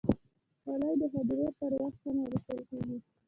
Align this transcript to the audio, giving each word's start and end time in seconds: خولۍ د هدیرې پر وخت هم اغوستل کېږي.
خولۍ 0.61 0.91
د 0.99 1.03
هدیرې 1.13 1.49
پر 1.57 1.71
وخت 1.81 2.01
هم 2.05 2.17
اغوستل 2.23 2.59
کېږي. 2.69 2.97